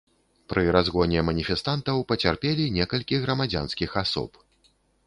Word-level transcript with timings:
Пры 0.53 0.63
разгоне 0.75 1.19
маніфестантаў 1.27 2.01
пацярпелі 2.13 2.69
некалькі 2.79 3.21
грамадзянскіх 3.29 3.89
асоб. 4.05 4.31